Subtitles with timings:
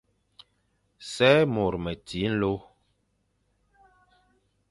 [1.11, 2.53] Sè môr meti nlô.